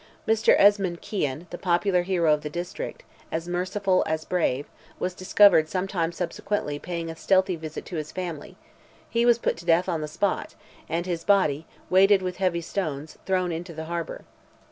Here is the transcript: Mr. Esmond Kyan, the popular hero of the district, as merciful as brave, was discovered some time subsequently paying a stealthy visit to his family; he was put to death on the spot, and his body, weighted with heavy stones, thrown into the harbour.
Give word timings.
Mr. 0.27 0.55
Esmond 0.57 0.99
Kyan, 0.99 1.45
the 1.51 1.59
popular 1.59 2.01
hero 2.01 2.33
of 2.33 2.41
the 2.41 2.49
district, 2.49 3.03
as 3.31 3.47
merciful 3.47 4.03
as 4.07 4.25
brave, 4.25 4.65
was 4.97 5.13
discovered 5.13 5.69
some 5.69 5.87
time 5.87 6.11
subsequently 6.11 6.79
paying 6.79 7.11
a 7.11 7.15
stealthy 7.15 7.55
visit 7.55 7.85
to 7.85 7.97
his 7.97 8.11
family; 8.11 8.57
he 9.11 9.27
was 9.27 9.37
put 9.37 9.57
to 9.57 9.63
death 9.65 9.87
on 9.87 10.01
the 10.01 10.07
spot, 10.07 10.55
and 10.89 11.05
his 11.05 11.23
body, 11.23 11.67
weighted 11.91 12.23
with 12.23 12.37
heavy 12.37 12.61
stones, 12.61 13.19
thrown 13.27 13.51
into 13.51 13.73
the 13.75 13.85
harbour. 13.85 14.23